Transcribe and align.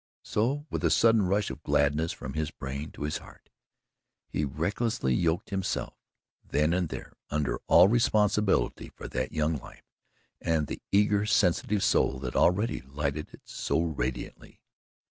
So, 0.23 0.65
with 0.71 0.83
a 0.83 0.89
sudden 0.89 1.21
rush 1.27 1.51
of 1.51 1.61
gladness 1.61 2.11
from 2.11 2.33
his 2.33 2.49
brain 2.49 2.89
to 2.93 3.03
his 3.03 3.17
heart, 3.19 3.51
he 4.27 4.43
recklessly 4.43 5.13
yoked 5.13 5.51
himself, 5.51 5.93
then 6.43 6.73
and 6.73 6.89
there, 6.89 7.13
under 7.29 7.61
all 7.67 7.87
responsibility 7.87 8.89
for 8.95 9.07
that 9.09 9.31
young 9.31 9.57
life 9.59 9.85
and 10.41 10.65
the 10.65 10.81
eager, 10.91 11.27
sensitive 11.27 11.83
soul 11.83 12.17
that 12.21 12.35
already 12.35 12.81
lighted 12.81 13.29
it 13.35 13.41
so 13.45 13.79
radiantly. 13.79 14.59